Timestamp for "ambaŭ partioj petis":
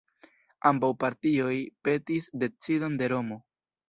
0.69-2.31